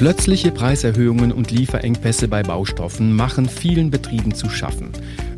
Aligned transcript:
Plötzliche 0.00 0.50
Preiserhöhungen 0.50 1.30
und 1.30 1.50
Lieferengpässe 1.50 2.26
bei 2.26 2.42
Baustoffen 2.42 3.14
machen 3.14 3.46
vielen 3.46 3.90
Betrieben 3.90 4.34
zu 4.34 4.48
schaffen. 4.48 4.92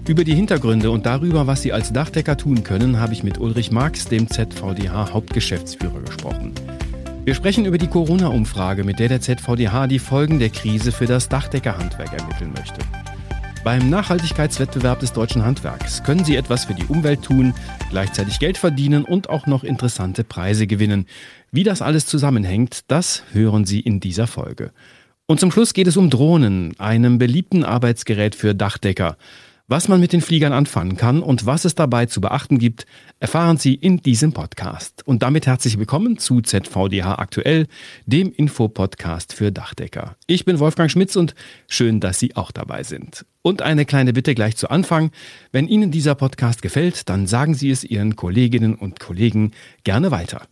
Über 0.06 0.22
die 0.22 0.36
Hintergründe 0.36 0.92
und 0.92 1.04
darüber, 1.04 1.48
was 1.48 1.62
sie 1.62 1.72
als 1.72 1.92
Dachdecker 1.92 2.36
tun 2.36 2.62
können, 2.62 3.00
habe 3.00 3.12
ich 3.12 3.24
mit 3.24 3.38
Ulrich 3.38 3.72
Marx, 3.72 4.04
dem 4.04 4.30
ZVDH 4.30 5.12
Hauptgeschäftsführer, 5.12 6.00
gesprochen. 6.02 6.52
Wir 7.24 7.34
sprechen 7.34 7.64
über 7.64 7.76
die 7.76 7.88
Corona-Umfrage, 7.88 8.84
mit 8.84 9.00
der 9.00 9.08
der 9.08 9.20
ZVDH 9.20 9.88
die 9.88 9.98
Folgen 9.98 10.38
der 10.38 10.50
Krise 10.50 10.92
für 10.92 11.06
das 11.06 11.28
Dachdeckerhandwerk 11.28 12.12
ermitteln 12.12 12.52
möchte. 12.56 12.82
Beim 13.64 13.90
Nachhaltigkeitswettbewerb 13.90 14.98
des 14.98 15.12
deutschen 15.12 15.44
Handwerks 15.44 16.02
können 16.02 16.24
Sie 16.24 16.34
etwas 16.34 16.64
für 16.64 16.74
die 16.74 16.86
Umwelt 16.86 17.22
tun, 17.22 17.54
gleichzeitig 17.90 18.40
Geld 18.40 18.58
verdienen 18.58 19.04
und 19.04 19.28
auch 19.28 19.46
noch 19.46 19.62
interessante 19.62 20.24
Preise 20.24 20.66
gewinnen. 20.66 21.06
Wie 21.52 21.62
das 21.62 21.80
alles 21.80 22.06
zusammenhängt, 22.06 22.80
das 22.88 23.22
hören 23.32 23.64
Sie 23.64 23.78
in 23.78 24.00
dieser 24.00 24.26
Folge. 24.26 24.72
Und 25.26 25.38
zum 25.38 25.52
Schluss 25.52 25.74
geht 25.74 25.86
es 25.86 25.96
um 25.96 26.10
Drohnen, 26.10 26.74
einem 26.80 27.18
beliebten 27.18 27.62
Arbeitsgerät 27.62 28.34
für 28.34 28.52
Dachdecker. 28.52 29.16
Was 29.68 29.86
man 29.86 30.00
mit 30.00 30.12
den 30.12 30.20
Fliegern 30.20 30.52
anfangen 30.52 30.96
kann 30.96 31.22
und 31.22 31.46
was 31.46 31.64
es 31.64 31.76
dabei 31.76 32.06
zu 32.06 32.20
beachten 32.20 32.58
gibt, 32.58 32.84
erfahren 33.20 33.58
Sie 33.58 33.74
in 33.74 33.98
diesem 33.98 34.32
Podcast. 34.32 35.06
Und 35.06 35.22
damit 35.22 35.46
herzlich 35.46 35.78
willkommen 35.78 36.18
zu 36.18 36.40
ZVDH 36.40 37.14
Aktuell, 37.18 37.68
dem 38.04 38.32
Infopodcast 38.32 39.32
für 39.32 39.52
Dachdecker. 39.52 40.16
Ich 40.26 40.44
bin 40.44 40.58
Wolfgang 40.58 40.90
Schmitz 40.90 41.14
und 41.14 41.36
schön, 41.68 42.00
dass 42.00 42.18
Sie 42.18 42.34
auch 42.34 42.50
dabei 42.50 42.82
sind. 42.82 43.24
Und 43.40 43.62
eine 43.62 43.84
kleine 43.84 44.12
Bitte 44.12 44.34
gleich 44.34 44.56
zu 44.56 44.68
Anfang. 44.68 45.12
Wenn 45.52 45.68
Ihnen 45.68 45.92
dieser 45.92 46.16
Podcast 46.16 46.60
gefällt, 46.60 47.08
dann 47.08 47.28
sagen 47.28 47.54
Sie 47.54 47.70
es 47.70 47.84
Ihren 47.84 48.16
Kolleginnen 48.16 48.74
und 48.74 48.98
Kollegen 48.98 49.52
gerne 49.84 50.10
weiter. 50.10 50.42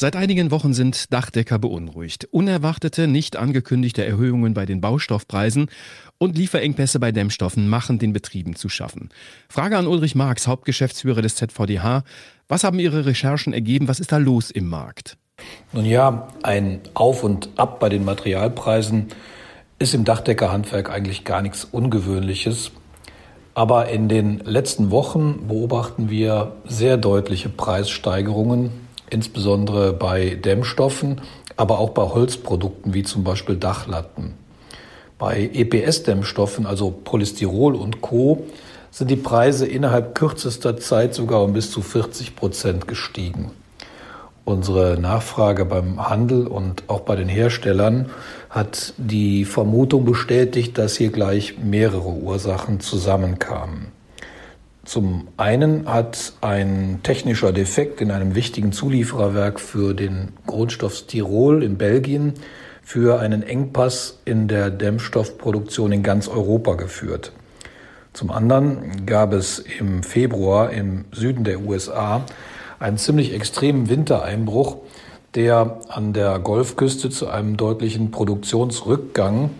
Seit 0.00 0.16
einigen 0.16 0.50
Wochen 0.50 0.72
sind 0.72 1.12
Dachdecker 1.12 1.58
beunruhigt. 1.58 2.26
Unerwartete, 2.30 3.06
nicht 3.06 3.36
angekündigte 3.36 4.02
Erhöhungen 4.02 4.54
bei 4.54 4.64
den 4.64 4.80
Baustoffpreisen 4.80 5.68
und 6.16 6.38
Lieferengpässe 6.38 6.98
bei 6.98 7.12
Dämmstoffen 7.12 7.68
machen 7.68 7.98
den 7.98 8.14
Betrieben 8.14 8.56
zu 8.56 8.70
schaffen. 8.70 9.10
Frage 9.50 9.76
an 9.76 9.86
Ulrich 9.86 10.14
Marx, 10.14 10.46
Hauptgeschäftsführer 10.46 11.20
des 11.20 11.36
ZVDH. 11.36 12.04
Was 12.48 12.64
haben 12.64 12.78
Ihre 12.78 13.04
Recherchen 13.04 13.52
ergeben? 13.52 13.88
Was 13.88 14.00
ist 14.00 14.10
da 14.10 14.16
los 14.16 14.50
im 14.50 14.70
Markt? 14.70 15.18
Nun 15.74 15.84
ja, 15.84 16.28
ein 16.42 16.80
Auf 16.94 17.22
und 17.22 17.50
Ab 17.56 17.78
bei 17.78 17.90
den 17.90 18.06
Materialpreisen 18.06 19.08
ist 19.78 19.92
im 19.92 20.06
Dachdeckerhandwerk 20.06 20.88
eigentlich 20.88 21.24
gar 21.24 21.42
nichts 21.42 21.66
Ungewöhnliches. 21.70 22.72
Aber 23.52 23.90
in 23.90 24.08
den 24.08 24.38
letzten 24.38 24.90
Wochen 24.90 25.46
beobachten 25.46 26.08
wir 26.08 26.56
sehr 26.64 26.96
deutliche 26.96 27.50
Preissteigerungen 27.50 28.79
insbesondere 29.10 29.92
bei 29.92 30.36
Dämmstoffen, 30.36 31.20
aber 31.56 31.78
auch 31.78 31.90
bei 31.90 32.02
Holzprodukten 32.02 32.94
wie 32.94 33.02
zum 33.02 33.24
Beispiel 33.24 33.56
Dachlatten. 33.56 34.34
Bei 35.18 35.50
EPS-Dämmstoffen, 35.52 36.66
also 36.66 36.90
Polystyrol 36.90 37.74
und 37.74 38.00
Co., 38.00 38.46
sind 38.90 39.10
die 39.10 39.16
Preise 39.16 39.66
innerhalb 39.66 40.14
kürzester 40.14 40.76
Zeit 40.78 41.14
sogar 41.14 41.44
um 41.44 41.52
bis 41.52 41.70
zu 41.70 41.82
40 41.82 42.34
Prozent 42.34 42.88
gestiegen. 42.88 43.50
Unsere 44.44 44.98
Nachfrage 44.98 45.64
beim 45.64 46.08
Handel 46.08 46.46
und 46.46 46.84
auch 46.88 47.00
bei 47.00 47.14
den 47.14 47.28
Herstellern 47.28 48.10
hat 48.48 48.94
die 48.96 49.44
Vermutung 49.44 50.04
bestätigt, 50.04 50.76
dass 50.76 50.96
hier 50.96 51.10
gleich 51.10 51.58
mehrere 51.58 52.08
Ursachen 52.08 52.80
zusammenkamen. 52.80 53.99
Zum 54.90 55.28
einen 55.36 55.88
hat 55.88 56.32
ein 56.40 56.98
technischer 57.04 57.52
Defekt 57.52 58.00
in 58.00 58.10
einem 58.10 58.34
wichtigen 58.34 58.72
Zuliefererwerk 58.72 59.60
für 59.60 59.94
den 59.94 60.32
Grundstoff 60.48 60.96
Stirol 60.96 61.62
in 61.62 61.78
Belgien 61.78 62.34
für 62.82 63.20
einen 63.20 63.44
Engpass 63.44 64.18
in 64.24 64.48
der 64.48 64.68
Dämmstoffproduktion 64.68 65.92
in 65.92 66.02
ganz 66.02 66.26
Europa 66.26 66.74
geführt. 66.74 67.30
Zum 68.14 68.32
anderen 68.32 69.06
gab 69.06 69.32
es 69.32 69.60
im 69.60 70.02
Februar 70.02 70.70
im 70.72 71.04
Süden 71.12 71.44
der 71.44 71.60
USA 71.60 72.26
einen 72.80 72.98
ziemlich 72.98 73.32
extremen 73.32 73.88
Wintereinbruch, 73.88 74.78
der 75.36 75.78
an 75.88 76.12
der 76.14 76.40
Golfküste 76.40 77.10
zu 77.10 77.28
einem 77.28 77.56
deutlichen 77.56 78.10
Produktionsrückgang 78.10 79.50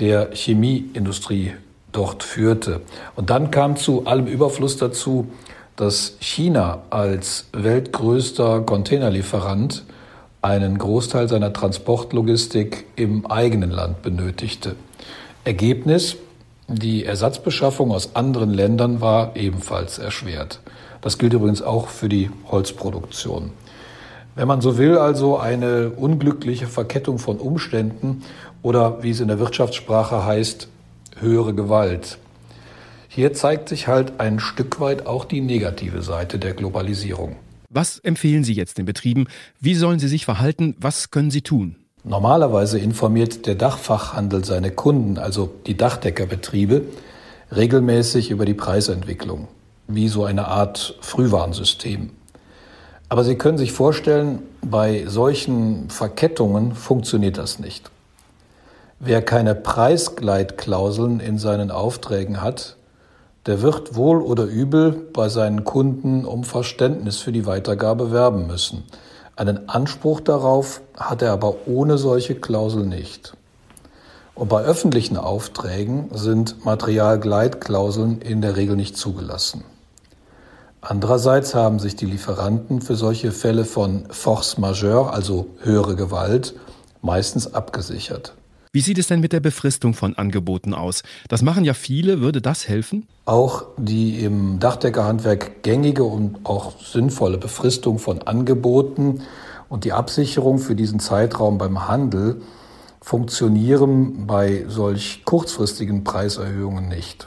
der 0.00 0.30
Chemieindustrie 0.32 1.52
dort 1.92 2.22
führte. 2.22 2.80
Und 3.16 3.30
dann 3.30 3.50
kam 3.50 3.76
zu 3.76 4.06
allem 4.06 4.26
Überfluss 4.26 4.76
dazu, 4.76 5.28
dass 5.76 6.16
China 6.20 6.82
als 6.90 7.46
weltgrößter 7.52 8.60
Containerlieferant 8.60 9.84
einen 10.42 10.78
Großteil 10.78 11.28
seiner 11.28 11.52
Transportlogistik 11.52 12.86
im 12.96 13.26
eigenen 13.26 13.70
Land 13.70 14.02
benötigte. 14.02 14.76
Ergebnis, 15.44 16.16
die 16.68 17.04
Ersatzbeschaffung 17.04 17.92
aus 17.92 18.14
anderen 18.14 18.50
Ländern 18.50 19.00
war 19.00 19.36
ebenfalls 19.36 19.98
erschwert. 19.98 20.60
Das 21.00 21.18
gilt 21.18 21.32
übrigens 21.32 21.62
auch 21.62 21.88
für 21.88 22.08
die 22.08 22.30
Holzproduktion. 22.50 23.50
Wenn 24.36 24.46
man 24.46 24.60
so 24.60 24.78
will, 24.78 24.96
also 24.96 25.38
eine 25.38 25.90
unglückliche 25.90 26.66
Verkettung 26.66 27.18
von 27.18 27.38
Umständen 27.38 28.22
oder 28.62 29.02
wie 29.02 29.10
es 29.10 29.20
in 29.20 29.28
der 29.28 29.38
Wirtschaftssprache 29.38 30.24
heißt, 30.24 30.68
höhere 31.18 31.54
Gewalt. 31.54 32.18
Hier 33.08 33.32
zeigt 33.32 33.68
sich 33.68 33.88
halt 33.88 34.20
ein 34.20 34.38
Stück 34.38 34.80
weit 34.80 35.06
auch 35.06 35.24
die 35.24 35.40
negative 35.40 36.02
Seite 36.02 36.38
der 36.38 36.54
Globalisierung. 36.54 37.36
Was 37.68 37.98
empfehlen 37.98 38.44
Sie 38.44 38.54
jetzt 38.54 38.78
den 38.78 38.84
Betrieben? 38.84 39.26
Wie 39.60 39.74
sollen 39.74 39.98
sie 39.98 40.08
sich 40.08 40.24
verhalten? 40.24 40.76
Was 40.80 41.10
können 41.10 41.30
sie 41.30 41.42
tun? 41.42 41.76
Normalerweise 42.02 42.78
informiert 42.78 43.46
der 43.46 43.56
Dachfachhandel 43.56 44.44
seine 44.44 44.70
Kunden, 44.70 45.18
also 45.18 45.52
die 45.66 45.76
Dachdeckerbetriebe, 45.76 46.82
regelmäßig 47.54 48.30
über 48.30 48.46
die 48.46 48.54
Preisentwicklung, 48.54 49.48
wie 49.86 50.08
so 50.08 50.24
eine 50.24 50.48
Art 50.48 50.96
Frühwarnsystem. 51.00 52.10
Aber 53.08 53.24
Sie 53.24 53.34
können 53.34 53.58
sich 53.58 53.72
vorstellen, 53.72 54.38
bei 54.62 55.04
solchen 55.06 55.90
Verkettungen 55.90 56.74
funktioniert 56.74 57.38
das 57.38 57.58
nicht. 57.58 57.90
Wer 59.02 59.22
keine 59.22 59.54
Preisgleitklauseln 59.54 61.20
in 61.20 61.38
seinen 61.38 61.70
Aufträgen 61.70 62.42
hat, 62.42 62.76
der 63.46 63.62
wird 63.62 63.96
wohl 63.96 64.20
oder 64.20 64.44
übel 64.44 64.92
bei 64.92 65.30
seinen 65.30 65.64
Kunden 65.64 66.26
um 66.26 66.44
Verständnis 66.44 67.16
für 67.16 67.32
die 67.32 67.46
Weitergabe 67.46 68.12
werben 68.12 68.46
müssen. 68.46 68.84
Einen 69.36 69.70
Anspruch 69.70 70.20
darauf 70.20 70.82
hat 70.98 71.22
er 71.22 71.32
aber 71.32 71.66
ohne 71.66 71.96
solche 71.96 72.34
Klausel 72.34 72.84
nicht. 72.84 73.32
Und 74.34 74.48
bei 74.48 74.64
öffentlichen 74.64 75.16
Aufträgen 75.16 76.10
sind 76.12 76.66
Materialgleitklauseln 76.66 78.20
in 78.20 78.42
der 78.42 78.56
Regel 78.56 78.76
nicht 78.76 78.98
zugelassen. 78.98 79.64
Andererseits 80.82 81.54
haben 81.54 81.78
sich 81.78 81.96
die 81.96 82.04
Lieferanten 82.04 82.82
für 82.82 82.96
solche 82.96 83.32
Fälle 83.32 83.64
von 83.64 84.04
Force 84.10 84.58
majeure, 84.58 85.10
also 85.10 85.46
höhere 85.62 85.96
Gewalt, 85.96 86.54
meistens 87.00 87.54
abgesichert. 87.54 88.34
Wie 88.72 88.82
sieht 88.82 88.98
es 88.98 89.08
denn 89.08 89.18
mit 89.18 89.32
der 89.32 89.40
Befristung 89.40 89.94
von 89.94 90.14
Angeboten 90.14 90.74
aus? 90.74 91.02
Das 91.26 91.42
machen 91.42 91.64
ja 91.64 91.74
viele. 91.74 92.20
Würde 92.20 92.40
das 92.40 92.68
helfen? 92.68 93.08
Auch 93.24 93.64
die 93.76 94.22
im 94.22 94.60
Dachdeckerhandwerk 94.60 95.64
gängige 95.64 96.04
und 96.04 96.38
auch 96.44 96.78
sinnvolle 96.80 97.36
Befristung 97.36 97.98
von 97.98 98.22
Angeboten 98.22 99.22
und 99.68 99.82
die 99.82 99.92
Absicherung 99.92 100.60
für 100.60 100.76
diesen 100.76 101.00
Zeitraum 101.00 101.58
beim 101.58 101.88
Handel 101.88 102.42
funktionieren 103.00 104.28
bei 104.28 104.64
solch 104.68 105.24
kurzfristigen 105.24 106.04
Preiserhöhungen 106.04 106.88
nicht. 106.88 107.26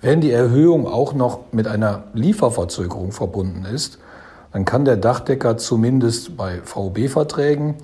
Wenn 0.00 0.20
die 0.20 0.32
Erhöhung 0.32 0.88
auch 0.88 1.14
noch 1.14 1.52
mit 1.52 1.68
einer 1.68 2.08
Lieferverzögerung 2.12 3.12
verbunden 3.12 3.64
ist, 3.66 3.98
dann 4.52 4.64
kann 4.64 4.84
der 4.84 4.96
Dachdecker 4.96 5.58
zumindest 5.58 6.36
bei 6.36 6.60
VOB-Verträgen 6.64 7.76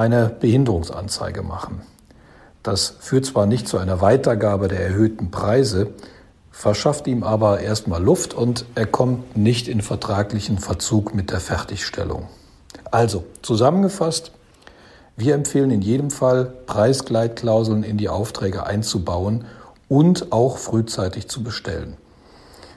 eine 0.00 0.30
Behinderungsanzeige 0.30 1.42
machen. 1.42 1.82
Das 2.62 2.94
führt 3.00 3.26
zwar 3.26 3.44
nicht 3.44 3.68
zu 3.68 3.76
einer 3.76 4.00
Weitergabe 4.00 4.68
der 4.68 4.80
erhöhten 4.80 5.30
Preise, 5.30 5.88
verschafft 6.50 7.06
ihm 7.06 7.22
aber 7.22 7.60
erstmal 7.60 8.02
Luft 8.02 8.32
und 8.32 8.64
er 8.74 8.86
kommt 8.86 9.36
nicht 9.36 9.68
in 9.68 9.82
vertraglichen 9.82 10.58
Verzug 10.58 11.14
mit 11.14 11.30
der 11.30 11.40
Fertigstellung. 11.40 12.28
Also, 12.90 13.24
zusammengefasst, 13.42 14.32
wir 15.16 15.34
empfehlen 15.34 15.70
in 15.70 15.82
jedem 15.82 16.10
Fall, 16.10 16.46
Preisgleitklauseln 16.64 17.82
in 17.82 17.98
die 17.98 18.08
Aufträge 18.08 18.64
einzubauen 18.64 19.44
und 19.88 20.32
auch 20.32 20.56
frühzeitig 20.56 21.28
zu 21.28 21.42
bestellen. 21.42 21.98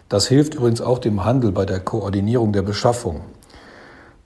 Das 0.10 0.28
hilft 0.28 0.56
übrigens 0.56 0.82
auch 0.82 1.00
dem 1.00 1.24
Handel 1.24 1.54
bei 1.54 1.66
der 1.66 1.80
Koordinierung 1.80 2.52
der 2.52 2.64
Beschaffung. 2.64 3.22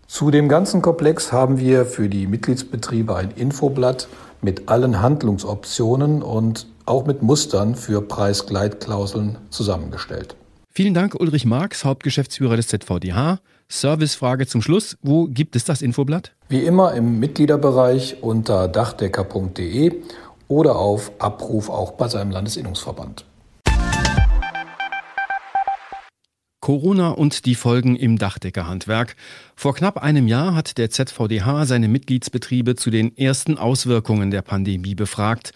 Zu 0.07 0.31
dem 0.31 0.47
ganzen 0.47 0.81
Komplex 0.81 1.33
haben 1.33 1.59
wir 1.59 1.85
für 1.85 2.07
die 2.07 2.27
Mitgliedsbetriebe 2.27 3.15
ein 3.15 3.31
Infoblatt 3.31 4.07
mit 4.41 4.69
allen 4.69 5.01
Handlungsoptionen 5.01 6.23
und 6.23 6.65
auch 6.85 7.05
mit 7.05 7.21
Mustern 7.21 7.75
für 7.75 8.01
Preisgleitklauseln 8.01 9.37
zusammengestellt. 9.49 10.35
Vielen 10.69 10.93
Dank, 10.93 11.15
Ulrich 11.15 11.45
Marx, 11.45 11.83
Hauptgeschäftsführer 11.83 12.55
des 12.55 12.67
ZVDH. 12.67 13.39
Servicefrage 13.67 14.47
zum 14.47 14.61
Schluss. 14.61 14.97
Wo 15.01 15.27
gibt 15.27 15.57
es 15.57 15.65
das 15.65 15.81
Infoblatt? 15.81 16.31
Wie 16.47 16.63
immer 16.63 16.93
im 16.93 17.19
Mitgliederbereich 17.19 18.17
unter 18.21 18.69
dachdecker.de 18.69 20.03
oder 20.47 20.77
auf 20.77 21.11
Abruf 21.19 21.69
auch 21.69 21.91
bei 21.91 22.07
seinem 22.07 22.31
Landesinnungsverband. 22.31 23.25
Corona 26.67 27.11
und 27.11 27.45
die 27.45 27.55
Folgen 27.55 27.95
im 27.95 28.17
Dachdeckerhandwerk. 28.17 29.15
Vor 29.55 29.73
knapp 29.73 30.03
einem 30.03 30.27
Jahr 30.27 30.53
hat 30.53 30.77
der 30.77 30.89
ZVDH 30.89 31.65
seine 31.65 31.87
Mitgliedsbetriebe 31.87 32.75
zu 32.75 32.89
den 32.89 33.17
ersten 33.17 33.57
Auswirkungen 33.57 34.31
der 34.31 34.41
Pandemie 34.41 34.93
befragt. 34.93 35.53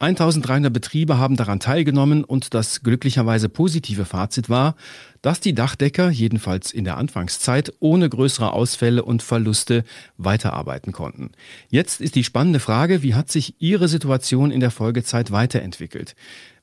1300 0.00 0.72
Betriebe 0.72 1.18
haben 1.18 1.36
daran 1.36 1.60
teilgenommen 1.60 2.24
und 2.24 2.54
das 2.54 2.82
glücklicherweise 2.82 3.50
positive 3.50 4.06
Fazit 4.06 4.48
war, 4.48 4.74
dass 5.20 5.40
die 5.40 5.54
Dachdecker 5.54 6.08
jedenfalls 6.08 6.72
in 6.72 6.84
der 6.84 6.96
Anfangszeit 6.96 7.74
ohne 7.80 8.08
größere 8.08 8.54
Ausfälle 8.54 9.04
und 9.04 9.22
Verluste 9.22 9.84
weiterarbeiten 10.16 10.92
konnten. 10.92 11.32
Jetzt 11.68 12.00
ist 12.00 12.14
die 12.14 12.24
spannende 12.24 12.60
Frage, 12.60 13.02
wie 13.02 13.14
hat 13.14 13.30
sich 13.30 13.56
Ihre 13.58 13.88
Situation 13.88 14.50
in 14.50 14.60
der 14.60 14.70
Folgezeit 14.70 15.32
weiterentwickelt? 15.32 16.14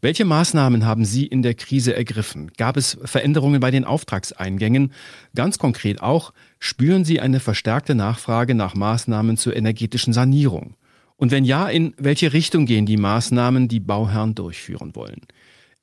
Welche 0.01 0.25
Maßnahmen 0.25 0.83
haben 0.83 1.05
Sie 1.05 1.27
in 1.27 1.43
der 1.43 1.53
Krise 1.53 1.95
ergriffen? 1.95 2.51
Gab 2.57 2.75
es 2.75 2.97
Veränderungen 3.03 3.59
bei 3.59 3.69
den 3.69 3.85
Auftragseingängen? 3.85 4.91
Ganz 5.35 5.59
konkret 5.59 6.01
auch, 6.01 6.33
spüren 6.57 7.05
Sie 7.05 7.19
eine 7.19 7.39
verstärkte 7.39 7.93
Nachfrage 7.93 8.55
nach 8.55 8.73
Maßnahmen 8.73 9.37
zur 9.37 9.55
energetischen 9.55 10.11
Sanierung? 10.11 10.73
Und 11.17 11.31
wenn 11.31 11.43
ja, 11.43 11.67
in 11.67 11.93
welche 11.97 12.31
Richtung 12.31 12.65
gehen 12.65 12.85
die 12.85 12.97
Maßnahmen, 12.97 13.67
die 13.67 13.79
Bauherren 13.79 14.35
durchführen 14.35 14.95
wollen? 14.95 15.21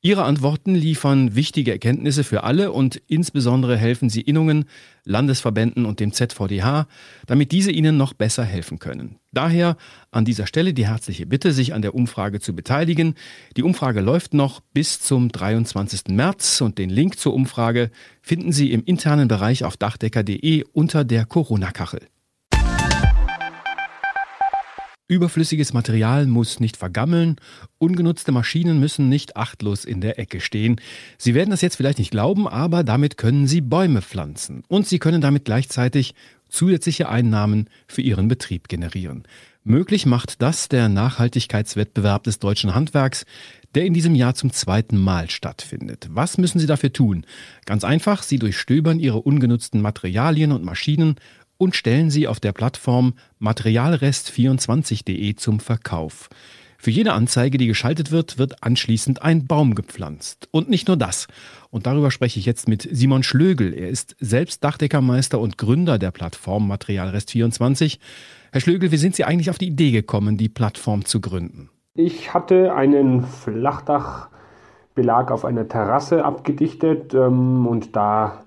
Ihre 0.06 0.24
Antworten 0.24 0.74
liefern 0.74 1.34
wichtige 1.34 1.72
Erkenntnisse 1.72 2.24
für 2.24 2.44
alle 2.44 2.72
und 2.72 3.00
insbesondere 3.06 3.78
helfen 3.78 4.10
sie 4.10 4.20
Innungen, 4.20 4.66
Landesverbänden 5.04 5.86
und 5.86 5.98
dem 5.98 6.12
ZVDH, 6.12 6.86
damit 7.26 7.52
diese 7.52 7.72
ihnen 7.72 7.96
noch 7.96 8.12
besser 8.12 8.44
helfen 8.44 8.78
können. 8.78 9.16
Daher 9.32 9.78
an 10.10 10.26
dieser 10.26 10.46
Stelle 10.46 10.74
die 10.74 10.86
herzliche 10.86 11.24
Bitte, 11.24 11.54
sich 11.54 11.72
an 11.72 11.80
der 11.80 11.94
Umfrage 11.94 12.38
zu 12.38 12.54
beteiligen. 12.54 13.14
Die 13.56 13.62
Umfrage 13.62 14.02
läuft 14.02 14.34
noch 14.34 14.60
bis 14.74 15.00
zum 15.00 15.30
23. 15.30 16.08
März 16.08 16.60
und 16.60 16.76
den 16.76 16.90
Link 16.90 17.18
zur 17.18 17.32
Umfrage 17.32 17.90
finden 18.20 18.52
Sie 18.52 18.72
im 18.72 18.84
internen 18.84 19.26
Bereich 19.26 19.64
auf 19.64 19.78
dachdecker.de 19.78 20.64
unter 20.74 21.04
der 21.04 21.24
Corona-Kachel. 21.24 22.02
Überflüssiges 25.06 25.74
Material 25.74 26.24
muss 26.26 26.60
nicht 26.60 26.78
vergammeln, 26.78 27.36
ungenutzte 27.76 28.32
Maschinen 28.32 28.80
müssen 28.80 29.10
nicht 29.10 29.36
achtlos 29.36 29.84
in 29.84 30.00
der 30.00 30.18
Ecke 30.18 30.40
stehen. 30.40 30.80
Sie 31.18 31.34
werden 31.34 31.50
das 31.50 31.60
jetzt 31.60 31.76
vielleicht 31.76 31.98
nicht 31.98 32.10
glauben, 32.10 32.48
aber 32.48 32.84
damit 32.84 33.18
können 33.18 33.46
Sie 33.46 33.60
Bäume 33.60 34.00
pflanzen 34.00 34.62
und 34.66 34.86
Sie 34.86 34.98
können 34.98 35.20
damit 35.20 35.44
gleichzeitig 35.44 36.14
zusätzliche 36.48 37.10
Einnahmen 37.10 37.68
für 37.86 38.00
Ihren 38.00 38.28
Betrieb 38.28 38.68
generieren. 38.68 39.24
Möglich 39.62 40.06
macht 40.06 40.40
das 40.40 40.68
der 40.68 40.88
Nachhaltigkeitswettbewerb 40.88 42.24
des 42.24 42.38
deutschen 42.38 42.74
Handwerks, 42.74 43.26
der 43.74 43.84
in 43.84 43.92
diesem 43.92 44.14
Jahr 44.14 44.34
zum 44.34 44.52
zweiten 44.52 44.96
Mal 44.96 45.30
stattfindet. 45.30 46.08
Was 46.10 46.38
müssen 46.38 46.58
Sie 46.58 46.66
dafür 46.66 46.92
tun? 46.92 47.26
Ganz 47.66 47.84
einfach, 47.84 48.22
Sie 48.22 48.38
durchstöbern 48.38 49.00
Ihre 49.00 49.20
ungenutzten 49.20 49.82
Materialien 49.82 50.52
und 50.52 50.64
Maschinen 50.64 51.16
und 51.64 51.74
stellen 51.74 52.10
sie 52.10 52.28
auf 52.28 52.38
der 52.40 52.52
Plattform 52.52 53.14
materialrest24.de 53.40 55.34
zum 55.34 55.60
Verkauf. 55.60 56.28
Für 56.76 56.90
jede 56.90 57.14
Anzeige, 57.14 57.56
die 57.56 57.66
geschaltet 57.66 58.10
wird, 58.10 58.36
wird 58.36 58.62
anschließend 58.62 59.22
ein 59.22 59.46
Baum 59.46 59.74
gepflanzt. 59.74 60.46
Und 60.50 60.68
nicht 60.68 60.86
nur 60.86 60.98
das. 60.98 61.26
Und 61.70 61.86
darüber 61.86 62.10
spreche 62.10 62.38
ich 62.38 62.44
jetzt 62.44 62.68
mit 62.68 62.86
Simon 62.92 63.22
Schlögel. 63.22 63.72
Er 63.72 63.88
ist 63.88 64.14
selbst 64.20 64.62
Dachdeckermeister 64.62 65.40
und 65.40 65.56
Gründer 65.56 65.98
der 65.98 66.10
Plattform 66.10 66.70
Materialrest24. 66.70 67.98
Herr 68.52 68.60
Schlögel, 68.60 68.92
wie 68.92 68.98
sind 68.98 69.16
Sie 69.16 69.24
eigentlich 69.24 69.48
auf 69.48 69.56
die 69.56 69.68
Idee 69.68 69.92
gekommen, 69.92 70.36
die 70.36 70.50
Plattform 70.50 71.06
zu 71.06 71.22
gründen? 71.22 71.70
Ich 71.94 72.34
hatte 72.34 72.74
einen 72.74 73.24
Flachdachbelag 73.24 75.30
auf 75.30 75.46
einer 75.46 75.66
Terrasse 75.66 76.26
abgedichtet 76.26 77.14
ähm, 77.14 77.66
und 77.66 77.96
da 77.96 78.44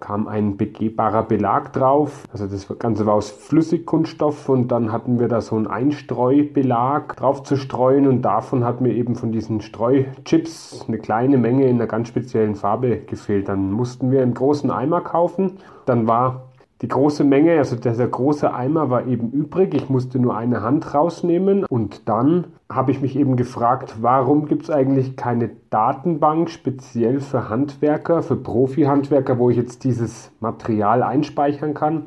kam 0.00 0.26
ein 0.26 0.56
begehbarer 0.56 1.22
Belag 1.22 1.72
drauf. 1.72 2.24
Also 2.32 2.46
das 2.46 2.66
Ganze 2.78 3.06
war 3.06 3.14
aus 3.14 3.30
Flüssigkunststoff 3.30 4.48
und 4.48 4.68
dann 4.68 4.92
hatten 4.92 5.20
wir 5.20 5.28
da 5.28 5.40
so 5.40 5.56
einen 5.56 5.66
Einstreubelag 5.66 7.16
drauf 7.16 7.42
zu 7.42 7.56
streuen 7.56 8.06
und 8.06 8.22
davon 8.22 8.64
hat 8.64 8.80
mir 8.80 8.92
eben 8.92 9.14
von 9.14 9.32
diesen 9.32 9.60
Streuchips 9.60 10.84
eine 10.88 10.98
kleine 10.98 11.38
Menge 11.38 11.66
in 11.66 11.76
einer 11.76 11.86
ganz 11.86 12.08
speziellen 12.08 12.54
Farbe 12.54 12.98
gefehlt. 12.98 13.48
Dann 13.48 13.70
mussten 13.72 14.10
wir 14.10 14.22
einen 14.22 14.34
großen 14.34 14.70
Eimer 14.70 15.00
kaufen. 15.00 15.58
Dann 15.86 16.06
war 16.06 16.49
die 16.82 16.88
große 16.88 17.24
Menge, 17.24 17.58
also 17.58 17.76
dieser 17.76 18.08
große 18.08 18.54
Eimer 18.54 18.88
war 18.88 19.06
eben 19.06 19.30
übrig. 19.32 19.74
Ich 19.74 19.90
musste 19.90 20.18
nur 20.18 20.34
eine 20.34 20.62
Hand 20.62 20.94
rausnehmen 20.94 21.64
und 21.66 22.08
dann 22.08 22.46
habe 22.70 22.90
ich 22.90 23.02
mich 23.02 23.16
eben 23.16 23.36
gefragt, 23.36 23.96
warum 24.00 24.46
gibt 24.46 24.62
es 24.62 24.70
eigentlich 24.70 25.16
keine 25.16 25.50
Datenbank 25.68 26.48
speziell 26.48 27.20
für 27.20 27.50
Handwerker, 27.50 28.22
für 28.22 28.36
Profi-Handwerker, 28.36 29.38
wo 29.38 29.50
ich 29.50 29.58
jetzt 29.58 29.84
dieses 29.84 30.32
Material 30.40 31.02
einspeichern 31.02 31.74
kann? 31.74 32.06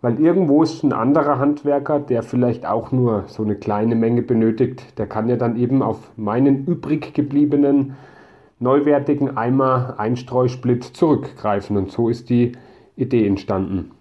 Weil 0.00 0.20
irgendwo 0.20 0.62
ist 0.62 0.84
ein 0.84 0.92
anderer 0.92 1.38
Handwerker, 1.38 1.98
der 1.98 2.22
vielleicht 2.22 2.66
auch 2.66 2.92
nur 2.92 3.24
so 3.26 3.42
eine 3.42 3.56
kleine 3.56 3.96
Menge 3.96 4.22
benötigt, 4.22 4.98
der 4.98 5.06
kann 5.06 5.28
ja 5.28 5.36
dann 5.36 5.56
eben 5.56 5.82
auf 5.82 6.12
meinen 6.16 6.66
übrig 6.66 7.14
gebliebenen 7.14 7.94
neuwertigen 8.60 9.36
Eimer 9.36 9.94
Einstreusplit 9.96 10.84
zurückgreifen. 10.84 11.76
Und 11.76 11.90
so 11.90 12.08
ist 12.10 12.30
die 12.30 12.52
Idee 12.96 13.26
entstanden. 13.26 13.93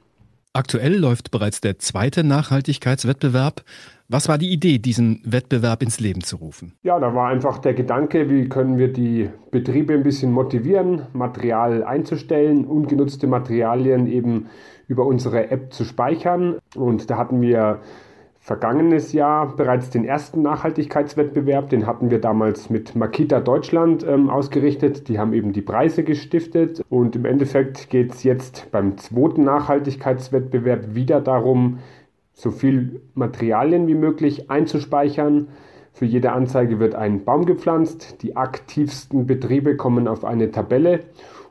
Aktuell 0.56 0.96
läuft 0.96 1.32
bereits 1.32 1.62
der 1.62 1.80
zweite 1.80 2.24
Nachhaltigkeitswettbewerb. 2.24 3.64
Was 4.08 4.30
war 4.30 4.38
die 4.38 4.52
Idee, 4.52 4.78
diesen 4.78 5.20
Wettbewerb 5.26 5.82
ins 5.82 6.00
Leben 6.00 6.22
zu 6.22 6.36
rufen? 6.36 6.74
Ja, 6.84 7.00
da 7.00 7.16
war 7.16 7.30
einfach 7.30 7.58
der 7.58 7.74
Gedanke, 7.74 8.30
wie 8.30 8.48
können 8.50 8.78
wir 8.78 8.94
die 8.94 9.32
Betriebe 9.50 9.96
ein 9.96 10.04
bisschen 10.04 10.32
motivieren, 10.32 11.08
Material 11.12 11.84
einzustellen, 11.84 12.66
ungenutzte 12.66 13.26
Materialien 13.26 14.06
eben 14.06 14.46
über 14.88 15.08
unsere 15.08 15.50
App 15.50 15.74
zu 15.74 15.86
speichern. 15.86 16.60
Und 16.76 17.10
da 17.10 17.18
hatten 17.18 17.42
wir 17.42 17.82
vergangenes 18.44 19.14
Jahr 19.14 19.56
bereits 19.56 19.90
den 19.90 20.04
ersten 20.04 20.42
Nachhaltigkeitswettbewerb. 20.42 21.70
Den 21.70 21.88
hatten 21.88 22.12
wir 22.12 22.20
damals 22.20 22.70
mit 22.70 22.94
Makita 22.94 23.40
Deutschland 23.40 24.06
ähm, 24.06 24.30
ausgerichtet. 24.30 25.08
Die 25.08 25.18
haben 25.18 25.32
eben 25.32 25.54
die 25.54 25.62
Preise 25.62 26.04
gestiftet. 26.04 26.84
Und 26.90 27.16
im 27.16 27.24
Endeffekt 27.24 27.90
geht 27.90 28.12
es 28.12 28.24
jetzt 28.24 28.70
beim 28.70 28.98
zweiten 28.98 29.46
Nachhaltigkeitswettbewerb 29.46 30.94
wieder 30.94 31.22
darum, 31.22 31.80
so 32.34 32.52
viel 32.52 33.00
Materialien 33.14 33.88
wie 33.88 33.96
möglich 33.96 34.52
einzuspeichern. 34.52 35.48
Für 35.94 36.06
jede 36.06 36.34
Anzeige 36.34 36.80
wird 36.80 36.96
ein 36.96 37.24
Baum 37.24 37.46
gepflanzt. 37.46 38.24
Die 38.24 38.36
aktivsten 38.36 39.26
Betriebe 39.26 39.78
kommen 39.78 40.06
auf 40.06 40.26
eine 40.26 40.52
Tabelle. 40.52 41.00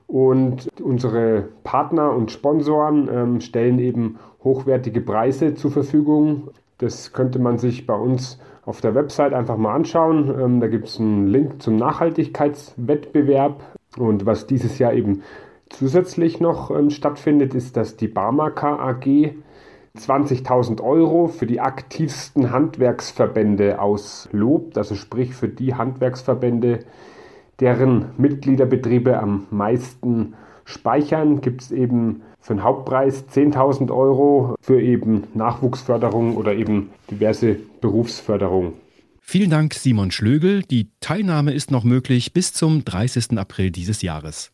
Und 0.08 0.68
unsere 0.78 1.48
Partner 1.64 2.14
und 2.14 2.30
Sponsoren 2.30 3.08
ähm, 3.10 3.40
stellen 3.40 3.78
eben 3.78 4.18
hochwertige 4.44 5.00
Preise 5.00 5.54
zur 5.54 5.70
Verfügung. 5.70 6.50
Das 6.82 7.12
könnte 7.12 7.38
man 7.38 7.58
sich 7.58 7.86
bei 7.86 7.94
uns 7.94 8.40
auf 8.64 8.80
der 8.80 8.94
Website 8.94 9.32
einfach 9.32 9.56
mal 9.56 9.74
anschauen. 9.74 10.34
Ähm, 10.36 10.60
da 10.60 10.66
gibt 10.66 10.88
es 10.88 10.98
einen 10.98 11.28
Link 11.28 11.62
zum 11.62 11.76
Nachhaltigkeitswettbewerb. 11.76 13.62
Und 13.96 14.26
was 14.26 14.46
dieses 14.46 14.78
Jahr 14.78 14.92
eben 14.92 15.22
zusätzlich 15.68 16.40
noch 16.40 16.70
ähm, 16.70 16.90
stattfindet, 16.90 17.54
ist, 17.54 17.76
dass 17.76 17.96
die 17.96 18.08
Barmaker 18.08 18.80
AG 18.80 19.34
20.000 19.96 20.82
Euro 20.82 21.28
für 21.28 21.46
die 21.46 21.60
aktivsten 21.60 22.50
Handwerksverbände 22.50 23.80
auslobt. 23.80 24.76
Also 24.76 24.96
sprich 24.96 25.34
für 25.34 25.48
die 25.48 25.74
Handwerksverbände, 25.74 26.80
deren 27.60 28.06
Mitgliederbetriebe 28.16 29.18
am 29.18 29.46
meisten 29.50 30.34
speichern, 30.64 31.40
gibt 31.40 31.62
es 31.62 31.70
eben 31.70 32.22
für 32.40 32.54
den 32.54 32.62
Hauptpreis 32.62 33.24
10.000 33.28 33.90
Euro 33.90 34.56
für 34.60 34.80
eben 34.80 35.24
Nachwuchsförderung 35.34 36.36
oder 36.36 36.54
eben 36.54 36.90
diverse 37.10 37.56
Berufsförderung. 37.80 38.74
Vielen 39.20 39.50
Dank, 39.50 39.74
Simon 39.74 40.10
Schlögel. 40.10 40.62
Die 40.62 40.90
Teilnahme 41.00 41.52
ist 41.52 41.70
noch 41.70 41.84
möglich 41.84 42.32
bis 42.32 42.52
zum 42.52 42.84
30. 42.84 43.38
April 43.38 43.70
dieses 43.70 44.02
Jahres. 44.02 44.52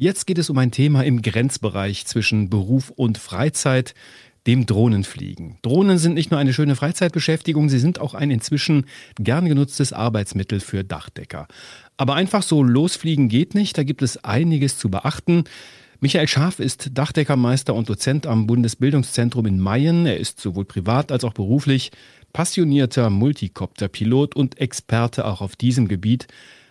Jetzt 0.00 0.28
geht 0.28 0.38
es 0.38 0.48
um 0.48 0.56
ein 0.58 0.70
Thema 0.70 1.02
im 1.04 1.22
Grenzbereich 1.22 2.06
zwischen 2.06 2.48
Beruf 2.48 2.90
und 2.90 3.18
Freizeit, 3.18 3.94
dem 4.48 4.64
Drohnenfliegen. 4.64 5.58
Drohnen 5.60 5.98
sind 5.98 6.14
nicht 6.14 6.30
nur 6.30 6.40
eine 6.40 6.54
schöne 6.54 6.74
Freizeitbeschäftigung, 6.74 7.68
sie 7.68 7.78
sind 7.78 8.00
auch 8.00 8.14
ein 8.14 8.30
inzwischen 8.30 8.86
gern 9.20 9.46
genutztes 9.46 9.92
Arbeitsmittel 9.92 10.60
für 10.60 10.84
Dachdecker. 10.84 11.46
Aber 11.98 12.14
einfach 12.14 12.42
so 12.42 12.62
losfliegen 12.62 13.28
geht 13.28 13.54
nicht, 13.54 13.76
da 13.76 13.82
gibt 13.82 14.00
es 14.00 14.24
einiges 14.24 14.78
zu 14.78 14.90
beachten. 14.90 15.44
Michael 16.00 16.28
Scharf 16.28 16.60
ist 16.60 16.90
Dachdeckermeister 16.94 17.74
und 17.74 17.90
Dozent 17.90 18.26
am 18.26 18.46
Bundesbildungszentrum 18.46 19.44
in 19.44 19.60
Mayen. 19.60 20.06
Er 20.06 20.16
ist 20.16 20.40
sowohl 20.40 20.64
privat 20.64 21.12
als 21.12 21.24
auch 21.24 21.34
beruflich 21.34 21.90
passionierter 22.32 23.10
Multikopterpilot 23.10 24.34
und 24.34 24.58
Experte 24.58 25.26
auch 25.26 25.42
auf 25.42 25.56
diesem 25.56 25.88
Gebiet. 25.88 26.26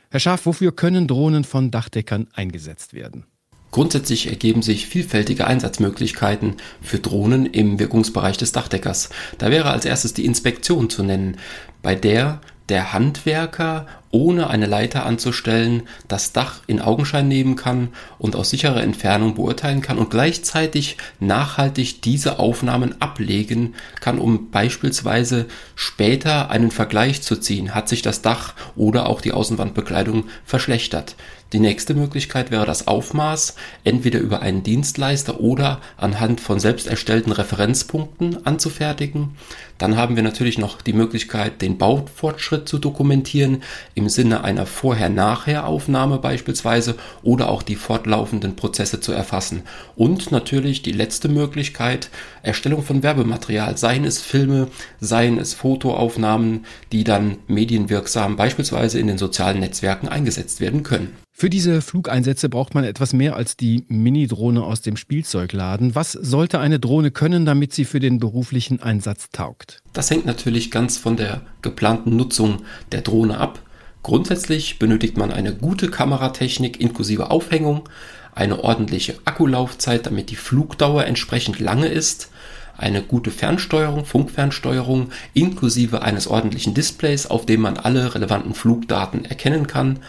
Herr 0.09 0.19
Schaaf, 0.19 0.47
wofür 0.47 0.71
können 0.71 1.07
Drohnen 1.07 1.43
von 1.43 1.69
Dachdeckern 1.69 2.27
eingesetzt 2.33 2.95
werden? 2.95 3.25
Grundsätzlich 3.71 4.27
ergeben 4.27 4.61
sich 4.61 4.87
vielfältige 4.87 5.45
Einsatzmöglichkeiten 5.45 6.55
für 6.81 6.99
Drohnen 6.99 7.45
im 7.45 7.79
Wirkungsbereich 7.79 8.37
des 8.37 8.51
Dachdeckers. 8.51 9.09
Da 9.37 9.51
wäre 9.51 9.71
als 9.71 9.85
erstes 9.85 10.13
die 10.13 10.25
Inspektion 10.25 10.89
zu 10.89 11.03
nennen, 11.03 11.37
bei 11.81 11.95
der 11.95 12.41
der 12.69 12.93
Handwerker 12.93 13.87
ohne 14.11 14.49
eine 14.49 14.65
Leiter 14.65 15.05
anzustellen 15.05 15.83
das 16.07 16.31
Dach 16.33 16.61
in 16.67 16.81
Augenschein 16.81 17.27
nehmen 17.27 17.55
kann 17.55 17.89
und 18.17 18.35
aus 18.35 18.49
sicherer 18.49 18.81
Entfernung 18.81 19.35
beurteilen 19.35 19.81
kann 19.81 19.97
und 19.97 20.09
gleichzeitig 20.09 20.97
nachhaltig 21.19 22.01
diese 22.01 22.39
Aufnahmen 22.39 23.01
ablegen 23.01 23.75
kann, 23.99 24.19
um 24.19 24.49
beispielsweise 24.51 25.45
später 25.75 26.49
einen 26.49 26.71
Vergleich 26.71 27.21
zu 27.21 27.35
ziehen. 27.35 27.75
Hat 27.75 27.89
sich 27.89 28.01
das 28.01 28.21
Dach 28.21 28.53
oder 28.75 29.07
auch 29.07 29.21
die 29.21 29.33
Außenwandbekleidung 29.33 30.25
verschlechtert? 30.45 31.15
Die 31.53 31.59
nächste 31.59 31.93
Möglichkeit 31.93 32.51
wäre 32.51 32.65
das 32.65 32.87
Aufmaß, 32.87 33.55
entweder 33.85 34.19
über 34.19 34.41
einen 34.41 34.63
Dienstleister 34.63 35.39
oder 35.39 35.79
anhand 35.95 36.41
von 36.41 36.59
selbst 36.59 36.87
erstellten 36.87 37.31
Referenzpunkten 37.31 38.45
anzufertigen. 38.45 39.37
Dann 39.77 39.95
haben 39.95 40.17
wir 40.17 40.23
natürlich 40.23 40.57
noch 40.57 40.81
die 40.81 40.91
Möglichkeit, 40.91 41.61
den 41.61 41.77
Baufortschritt 41.77 42.67
zu 42.67 42.79
dokumentieren, 42.79 43.63
im 43.97 44.09
Sinne 44.09 44.43
einer 44.43 44.65
Vorher-Nachher-Aufnahme 44.65 46.19
beispielsweise 46.19 46.95
oder 47.23 47.49
auch 47.49 47.63
die 47.63 47.75
fortlaufenden 47.75 48.55
Prozesse 48.55 48.99
zu 48.99 49.11
erfassen. 49.11 49.63
Und 49.95 50.31
natürlich 50.31 50.83
die 50.83 50.91
letzte 50.91 51.29
Möglichkeit, 51.29 52.09
Erstellung 52.43 52.83
von 52.83 53.01
Werbematerial, 53.01 53.75
seien 53.77 54.05
es 54.05 54.21
Filme, 54.21 54.67
seien 54.99 55.39
es 55.39 55.55
Fotoaufnahmen, 55.55 56.65
die 56.91 57.03
dann 57.03 57.37
medienwirksam 57.47 58.35
beispielsweise 58.35 58.99
in 58.99 59.07
den 59.07 59.17
sozialen 59.17 59.59
Netzwerken 59.59 60.07
eingesetzt 60.07 60.61
werden 60.61 60.83
können. 60.83 61.13
Für 61.39 61.51
diese 61.51 61.83
Flugeinsätze 61.83 62.49
braucht 62.49 62.73
man 62.73 62.83
etwas 62.83 63.13
mehr 63.13 63.35
als 63.35 63.57
die 63.57 63.85
Mini-Drohne 63.89 64.63
aus 64.63 64.81
dem 64.81 64.97
Spielzeugladen. 64.97 65.93
Was 65.93 66.11
sollte 66.13 66.59
eine 66.59 66.79
Drohne 66.79 67.11
können, 67.11 67.45
damit 67.45 67.73
sie 67.73 67.85
für 67.85 67.99
den 67.99 68.17
beruflichen 68.17 68.81
Einsatz 68.81 69.29
taugt? 69.31 69.83
Das 69.93 70.09
hängt 70.09 70.25
natürlich 70.25 70.71
ganz 70.71 70.97
von 70.97 71.15
der 71.15 71.41
geplanten 71.61 72.15
Nutzung 72.15 72.63
der 72.91 73.01
Drohne 73.01 73.37
ab. 73.37 73.59
Grundsätzlich 74.03 74.79
benötigt 74.79 75.17
man 75.17 75.31
eine 75.31 75.53
gute 75.53 75.89
Kameratechnik 75.89 76.79
inklusive 76.79 77.29
Aufhängung, 77.31 77.89
eine 78.33 78.63
ordentliche 78.63 79.15
Akkulaufzeit, 79.25 80.05
damit 80.05 80.29
die 80.29 80.35
Flugdauer 80.35 81.05
entsprechend 81.05 81.59
lange 81.59 81.87
ist, 81.87 82.29
eine 82.77 83.01
gute 83.01 83.31
Fernsteuerung, 83.31 84.05
Funkfernsteuerung 84.05 85.09
inklusive 85.33 86.03
eines 86.03 86.27
ordentlichen 86.27 86.73
Displays, 86.73 87.25
auf 87.25 87.45
dem 87.45 87.61
man 87.61 87.77
alle 87.77 88.13
relevanten 88.13 88.53
Flugdaten 88.53 89.25
erkennen 89.25 89.65
kann. 89.67 89.99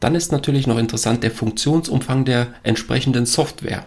Dann 0.00 0.14
ist 0.14 0.32
natürlich 0.32 0.66
noch 0.66 0.78
interessant 0.78 1.22
der 1.22 1.30
Funktionsumfang 1.30 2.24
der 2.24 2.48
entsprechenden 2.62 3.26
Software 3.26 3.84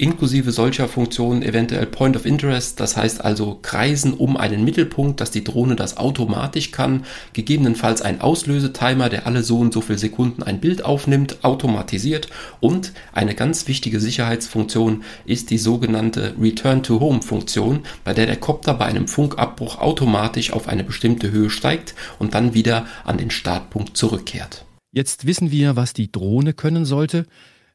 inklusive 0.00 0.50
solcher 0.50 0.88
Funktionen 0.88 1.42
eventuell 1.42 1.86
Point 1.86 2.16
of 2.16 2.24
Interest, 2.24 2.80
das 2.80 2.96
heißt 2.96 3.22
also 3.22 3.58
Kreisen 3.60 4.14
um 4.14 4.36
einen 4.36 4.64
Mittelpunkt, 4.64 5.20
dass 5.20 5.30
die 5.30 5.44
Drohne 5.44 5.76
das 5.76 5.98
automatisch 5.98 6.70
kann, 6.72 7.04
gegebenenfalls 7.34 8.00
ein 8.00 8.20
Auslösetimer, 8.20 9.10
der 9.10 9.26
alle 9.26 9.42
so 9.42 9.58
und 9.58 9.74
so 9.74 9.82
viele 9.82 9.98
Sekunden 9.98 10.42
ein 10.42 10.60
Bild 10.60 10.84
aufnimmt, 10.84 11.44
automatisiert 11.44 12.28
und 12.60 12.92
eine 13.12 13.34
ganz 13.34 13.68
wichtige 13.68 14.00
Sicherheitsfunktion 14.00 15.04
ist 15.26 15.50
die 15.50 15.58
sogenannte 15.58 16.34
Return 16.40 16.82
to 16.82 16.98
Home 17.00 17.20
Funktion, 17.20 17.80
bei 18.02 18.14
der 18.14 18.26
der 18.26 18.36
Kopter 18.36 18.74
bei 18.74 18.86
einem 18.86 19.06
Funkabbruch 19.06 19.78
automatisch 19.78 20.52
auf 20.52 20.66
eine 20.66 20.84
bestimmte 20.84 21.30
Höhe 21.30 21.50
steigt 21.50 21.94
und 22.18 22.34
dann 22.34 22.54
wieder 22.54 22.86
an 23.04 23.18
den 23.18 23.30
Startpunkt 23.30 23.96
zurückkehrt. 23.96 24.64
Jetzt 24.92 25.26
wissen 25.26 25.50
wir, 25.50 25.76
was 25.76 25.92
die 25.92 26.10
Drohne 26.10 26.52
können 26.52 26.84
sollte. 26.84 27.26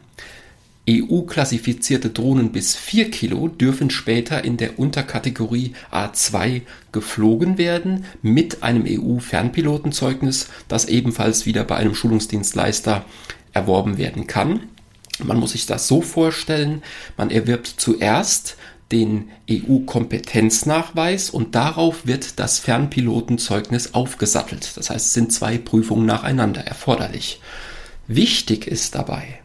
EU-klassifizierte 0.88 2.10
Drohnen 2.10 2.52
bis 2.52 2.74
4 2.74 3.10
Kilo 3.10 3.48
dürfen 3.48 3.90
später 3.90 4.44
in 4.44 4.56
der 4.56 4.78
Unterkategorie 4.78 5.74
A2 5.92 6.62
geflogen 6.90 7.58
werden 7.58 8.04
mit 8.22 8.62
einem 8.62 8.84
EU-Fernpilotenzeugnis, 8.86 10.48
das 10.68 10.86
ebenfalls 10.86 11.46
wieder 11.46 11.64
bei 11.64 11.76
einem 11.76 11.94
Schulungsdienstleister 11.94 13.04
erworben 13.52 13.98
werden 13.98 14.26
kann. 14.26 14.60
Man 15.24 15.38
muss 15.38 15.52
sich 15.52 15.66
das 15.66 15.88
so 15.88 16.02
vorstellen, 16.02 16.82
man 17.16 17.30
erwirbt 17.30 17.66
zuerst 17.66 18.56
den 18.92 19.30
EU-Kompetenznachweis 19.48 21.30
und 21.30 21.54
darauf 21.54 22.06
wird 22.06 22.38
das 22.40 22.58
Fernpilotenzeugnis 22.58 23.94
aufgesattelt. 23.94 24.76
Das 24.76 24.90
heißt, 24.90 25.06
es 25.06 25.14
sind 25.14 25.32
zwei 25.32 25.56
Prüfungen 25.58 26.06
nacheinander 26.06 26.62
erforderlich. 26.62 27.40
Wichtig 28.08 28.66
ist 28.66 28.96
dabei, 28.96 29.38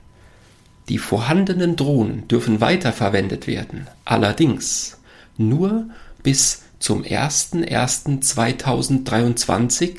die 0.90 0.98
vorhandenen 0.98 1.76
Drohnen 1.76 2.28
dürfen 2.28 2.60
weiterverwendet 2.62 3.46
werden, 3.48 3.88
allerdings 4.04 4.98
nur 5.38 5.90
bis 6.24 6.64
zum 6.80 7.04
01.01.2023 7.04 9.98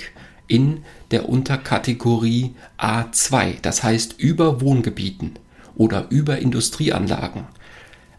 in 0.49 0.83
der 1.11 1.29
Unterkategorie 1.29 2.55
A2, 2.79 3.61
das 3.63 3.85
heißt 3.85 4.19
über 4.19 4.61
Wohngebieten 4.61 5.39
oder 5.77 6.07
über 6.11 6.39
Industrieanlagen. 6.39 7.47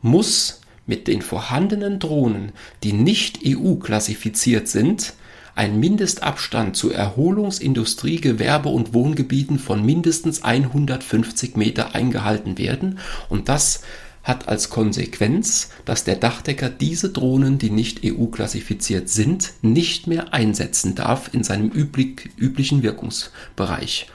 muss 0.00 0.62
mit 0.86 1.06
den 1.06 1.20
vorhandenen 1.20 1.98
Drohnen, 1.98 2.52
die 2.82 2.94
nicht 2.94 3.40
EU-klassifiziert 3.44 4.68
sind, 4.68 5.12
ein 5.54 5.78
Mindestabstand 5.80 6.76
zu 6.76 6.90
Erholungsindustrie, 6.92 8.20
Gewerbe 8.20 8.68
und 8.68 8.92
Wohngebieten 8.94 9.58
von 9.58 9.84
mindestens 9.84 10.44
150 10.44 11.56
Meter 11.56 11.96
eingehalten 11.96 12.58
werden 12.58 13.00
und 13.28 13.48
das 13.48 13.82
hat 14.28 14.46
als 14.46 14.68
Konsequenz, 14.68 15.70
dass 15.86 16.04
der 16.04 16.14
Dachdecker 16.14 16.68
diese 16.68 17.08
Drohnen, 17.08 17.58
die 17.58 17.70
nicht 17.70 18.02
EU-klassifiziert 18.04 19.08
sind, 19.08 19.54
nicht 19.62 20.06
mehr 20.06 20.32
einsetzen 20.34 20.94
darf 20.94 21.32
in 21.32 21.42
seinem 21.42 21.70
üblich, 21.70 22.28
üblichen 22.36 22.82
Wirkungsbereich. 22.82 24.06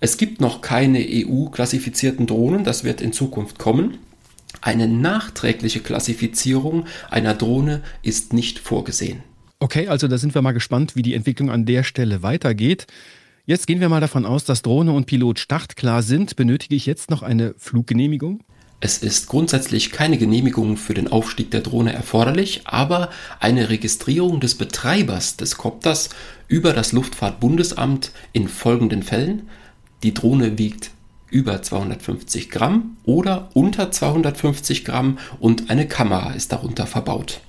Es 0.00 0.16
gibt 0.16 0.40
noch 0.40 0.62
keine 0.62 1.04
EU-klassifizierten 1.06 2.26
Drohnen, 2.26 2.64
das 2.64 2.82
wird 2.82 3.00
in 3.00 3.12
Zukunft 3.12 3.58
kommen. 3.58 3.98
Eine 4.62 4.88
nachträgliche 4.88 5.80
Klassifizierung 5.80 6.86
einer 7.10 7.34
Drohne 7.34 7.82
ist 8.02 8.32
nicht 8.32 8.58
vorgesehen. 8.58 9.22
Okay, 9.58 9.88
also 9.88 10.08
da 10.08 10.18
sind 10.18 10.34
wir 10.34 10.42
mal 10.42 10.52
gespannt, 10.52 10.96
wie 10.96 11.02
die 11.02 11.14
Entwicklung 11.14 11.50
an 11.50 11.66
der 11.66 11.82
Stelle 11.82 12.22
weitergeht. 12.22 12.86
Jetzt 13.44 13.66
gehen 13.66 13.80
wir 13.80 13.88
mal 13.88 14.00
davon 14.00 14.24
aus, 14.24 14.44
dass 14.44 14.62
Drohne 14.62 14.92
und 14.92 15.06
Pilot 15.06 15.38
startklar 15.38 16.02
sind. 16.02 16.36
Benötige 16.36 16.74
ich 16.74 16.86
jetzt 16.86 17.10
noch 17.10 17.22
eine 17.22 17.54
Fluggenehmigung? 17.58 18.42
Es 18.78 18.98
ist 18.98 19.28
grundsätzlich 19.28 19.90
keine 19.90 20.18
Genehmigung 20.18 20.76
für 20.76 20.92
den 20.92 21.08
Aufstieg 21.08 21.50
der 21.50 21.62
Drohne 21.62 21.94
erforderlich, 21.94 22.62
aber 22.64 23.10
eine 23.40 23.70
Registrierung 23.70 24.38
des 24.38 24.54
Betreibers 24.54 25.38
des 25.38 25.56
Kopters 25.56 26.10
über 26.46 26.74
das 26.74 26.92
Luftfahrtbundesamt 26.92 28.12
in 28.32 28.48
folgenden 28.48 29.02
Fällen. 29.02 29.48
Die 30.02 30.12
Drohne 30.12 30.58
wiegt 30.58 30.90
über 31.30 31.62
250 31.62 32.50
Gramm 32.50 32.98
oder 33.04 33.48
unter 33.54 33.90
250 33.90 34.84
Gramm 34.84 35.18
und 35.40 35.70
eine 35.70 35.88
Kamera 35.88 36.32
ist 36.32 36.52
darunter 36.52 36.86
verbaut. 36.86 37.40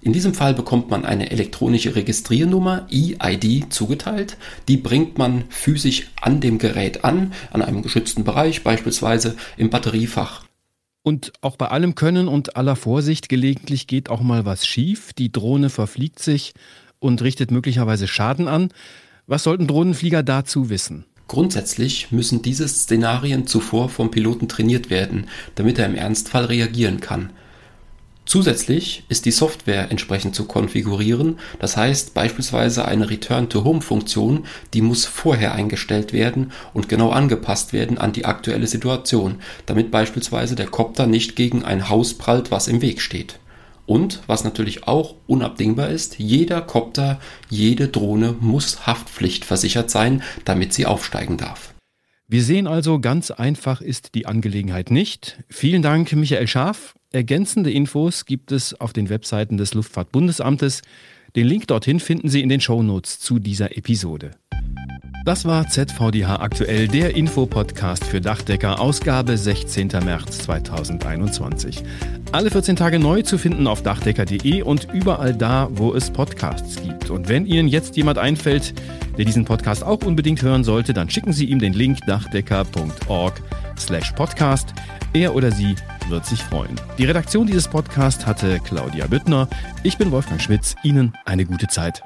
In 0.00 0.12
diesem 0.12 0.34
Fall 0.34 0.54
bekommt 0.54 0.90
man 0.90 1.04
eine 1.04 1.30
elektronische 1.30 1.94
Registriernummer 1.94 2.86
EID 2.90 3.72
zugeteilt. 3.72 4.36
Die 4.66 4.76
bringt 4.76 5.18
man 5.18 5.44
physisch 5.50 6.10
an 6.20 6.40
dem 6.40 6.58
Gerät 6.58 7.04
an, 7.04 7.32
an 7.52 7.62
einem 7.62 7.82
geschützten 7.82 8.24
Bereich, 8.24 8.62
beispielsweise 8.62 9.36
im 9.56 9.70
Batteriefach. 9.70 10.47
Und 11.02 11.32
auch 11.40 11.56
bei 11.56 11.68
allem 11.68 11.94
Können 11.94 12.28
und 12.28 12.56
aller 12.56 12.76
Vorsicht, 12.76 13.28
gelegentlich 13.28 13.86
geht 13.86 14.10
auch 14.10 14.20
mal 14.20 14.44
was 14.44 14.66
schief. 14.66 15.12
Die 15.12 15.32
Drohne 15.32 15.70
verfliegt 15.70 16.18
sich 16.18 16.52
und 16.98 17.22
richtet 17.22 17.50
möglicherweise 17.50 18.08
Schaden 18.08 18.48
an. 18.48 18.70
Was 19.26 19.44
sollten 19.44 19.66
Drohnenflieger 19.66 20.22
dazu 20.22 20.70
wissen? 20.70 21.04
Grundsätzlich 21.28 22.10
müssen 22.10 22.40
diese 22.40 22.66
Szenarien 22.66 23.46
zuvor 23.46 23.90
vom 23.90 24.10
Piloten 24.10 24.48
trainiert 24.48 24.88
werden, 24.88 25.28
damit 25.54 25.78
er 25.78 25.86
im 25.86 25.94
Ernstfall 25.94 26.46
reagieren 26.46 27.00
kann. 27.00 27.30
Zusätzlich 28.28 29.04
ist 29.08 29.24
die 29.24 29.30
Software 29.30 29.90
entsprechend 29.90 30.34
zu 30.34 30.44
konfigurieren, 30.44 31.38
das 31.60 31.78
heißt 31.78 32.12
beispielsweise 32.12 32.84
eine 32.84 33.08
Return-to-Home-Funktion, 33.08 34.44
die 34.74 34.82
muss 34.82 35.06
vorher 35.06 35.54
eingestellt 35.54 36.12
werden 36.12 36.52
und 36.74 36.90
genau 36.90 37.08
angepasst 37.08 37.72
werden 37.72 37.96
an 37.96 38.12
die 38.12 38.26
aktuelle 38.26 38.66
Situation, 38.66 39.36
damit 39.64 39.90
beispielsweise 39.90 40.56
der 40.56 40.66
Kopter 40.66 41.06
nicht 41.06 41.36
gegen 41.36 41.64
ein 41.64 41.88
Haus 41.88 42.12
prallt, 42.12 42.50
was 42.50 42.68
im 42.68 42.82
Weg 42.82 43.00
steht. 43.00 43.38
Und 43.86 44.20
was 44.26 44.44
natürlich 44.44 44.86
auch 44.86 45.14
unabdingbar 45.26 45.88
ist, 45.88 46.18
jeder 46.18 46.60
Kopter, 46.60 47.20
jede 47.48 47.88
Drohne 47.88 48.34
muss 48.40 48.86
haftpflichtversichert 48.86 49.88
sein, 49.88 50.22
damit 50.44 50.74
sie 50.74 50.84
aufsteigen 50.84 51.38
darf. 51.38 51.72
Wir 52.26 52.42
sehen 52.42 52.66
also, 52.66 53.00
ganz 53.00 53.30
einfach 53.30 53.80
ist 53.80 54.14
die 54.14 54.26
Angelegenheit 54.26 54.90
nicht. 54.90 55.42
Vielen 55.48 55.80
Dank, 55.80 56.12
Michael 56.12 56.46
Schaaf. 56.46 56.94
Ergänzende 57.10 57.70
Infos 57.70 58.26
gibt 58.26 58.52
es 58.52 58.78
auf 58.78 58.92
den 58.92 59.08
Webseiten 59.08 59.56
des 59.56 59.72
Luftfahrtbundesamtes. 59.72 60.82
Den 61.36 61.46
Link 61.46 61.66
dorthin 61.66 62.00
finden 62.00 62.28
Sie 62.28 62.42
in 62.42 62.50
den 62.50 62.60
Shownotes 62.60 63.18
zu 63.18 63.38
dieser 63.38 63.78
Episode. 63.78 64.32
Das 65.24 65.46
war 65.46 65.66
ZVDH 65.66 66.40
aktuell, 66.40 66.86
der 66.86 67.16
Infopodcast 67.16 68.04
für 68.04 68.20
Dachdecker, 68.20 68.78
Ausgabe 68.78 69.38
16. 69.38 69.88
März 70.04 70.40
2021. 70.40 71.82
Alle 72.32 72.50
14 72.50 72.76
Tage 72.76 72.98
neu 72.98 73.22
zu 73.22 73.38
finden 73.38 73.66
auf 73.68 73.82
dachdecker.de 73.82 74.60
und 74.60 74.88
überall 74.92 75.34
da, 75.34 75.68
wo 75.70 75.94
es 75.94 76.10
Podcasts 76.10 76.82
gibt. 76.82 77.08
Und 77.08 77.30
wenn 77.30 77.46
Ihnen 77.46 77.68
jetzt 77.68 77.96
jemand 77.96 78.18
einfällt, 78.18 78.74
der 79.16 79.24
diesen 79.24 79.46
Podcast 79.46 79.82
auch 79.82 80.04
unbedingt 80.04 80.42
hören 80.42 80.62
sollte, 80.62 80.92
dann 80.92 81.08
schicken 81.08 81.32
Sie 81.32 81.46
ihm 81.46 81.58
den 81.58 81.72
Link 81.72 82.00
dachdecker.org 82.06 83.42
slash 83.78 84.12
podcast. 84.12 84.74
Er 85.14 85.34
oder 85.34 85.50
sie 85.50 85.74
wird 86.10 86.26
sich 86.26 86.42
freuen. 86.42 86.80
Die 86.98 87.04
Redaktion 87.04 87.46
dieses 87.46 87.68
Podcasts 87.68 88.26
hatte 88.26 88.60
Claudia 88.60 89.06
Büttner. 89.06 89.48
Ich 89.82 89.98
bin 89.98 90.10
Wolfgang 90.10 90.40
Schmitz. 90.40 90.74
Ihnen 90.82 91.16
eine 91.24 91.44
gute 91.44 91.68
Zeit. 91.68 92.02